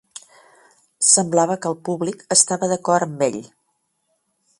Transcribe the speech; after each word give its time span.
Semblava 1.09 1.57
que 1.65 1.69
el 1.71 1.77
públic 1.89 2.23
estava 2.37 2.71
d'acord 2.73 3.07
amb 3.09 3.25
ell. 3.27 3.39